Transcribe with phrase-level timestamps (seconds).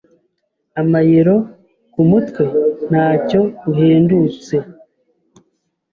[0.81, 1.35] Amayero
[1.93, 2.43] kumutwe?
[2.89, 4.55] Ntacyo uhendutse?